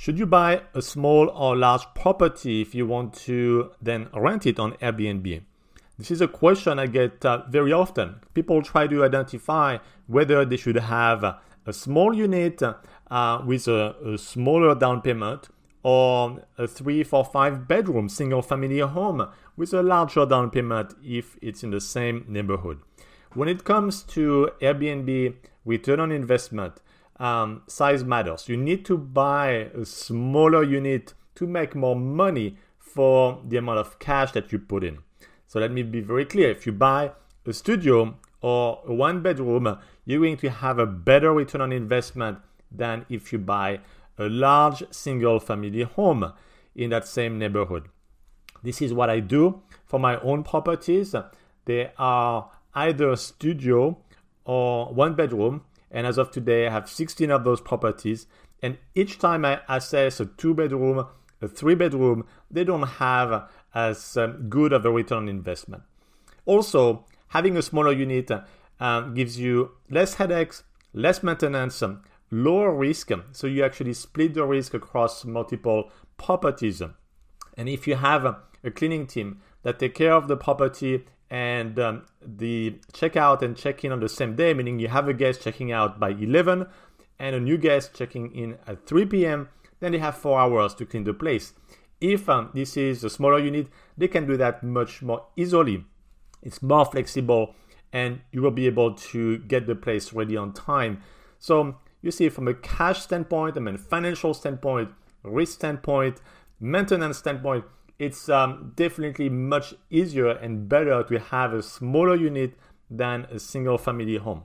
[0.00, 4.58] Should you buy a small or large property if you want to then rent it
[4.58, 5.42] on Airbnb?
[5.98, 8.14] This is a question I get uh, very often.
[8.32, 9.76] People try to identify
[10.06, 15.50] whether they should have a small unit uh, with a, a, smaller down payment
[15.82, 19.28] or a three, four, five bedroom single family home
[19.58, 22.80] with a larger down payment if it's in the same neighborhood.
[23.34, 25.34] When it comes to Airbnb
[25.66, 26.80] return on investment,
[27.20, 28.48] um, size matters.
[28.48, 33.98] You need to buy a smaller unit to make more money for the amount of
[34.00, 34.98] cash that you put in.
[35.46, 36.50] So let me be very clear.
[36.50, 37.12] If you buy
[37.46, 42.38] a studio or a one bedroom, you're going to have a better return on investment
[42.72, 43.80] than if you buy
[44.18, 46.32] a large single family home
[46.74, 47.88] in that same neighborhood.
[48.62, 51.14] This is what I do for my own properties.
[51.64, 53.98] They are either studio
[54.44, 58.26] or one bedroom and as of today, I have 16 of those properties.
[58.62, 61.06] And each time I assess a two bedroom,
[61.40, 65.82] a three bedroom, they don't have as um, good of a return on investment.
[66.44, 68.30] Also, having a smaller unit
[68.78, 73.10] uh, gives you less headaches, less maintenance, um, lower risk.
[73.32, 76.82] So you actually split the risk across multiple properties.
[77.56, 82.06] And if you have a cleaning team that take care of the property and um,
[82.20, 85.70] the checkout and check in on the same day, meaning you have a guest checking
[85.70, 86.66] out by 11
[87.18, 90.84] and a new guest checking in at 3 p.m., then they have four hours to
[90.84, 91.52] clean the place.
[92.00, 95.84] If um, this is a smaller unit, they can do that much more easily.
[96.42, 97.54] It's more flexible
[97.92, 101.02] and you will be able to get the place ready on time.
[101.38, 104.90] So you see from a cash standpoint, I mean financial standpoint,
[105.22, 106.20] risk standpoint,
[106.58, 107.64] maintenance standpoint,
[108.00, 112.54] it's um, definitely much easier and better to have a smaller unit
[112.90, 114.42] than a single family home.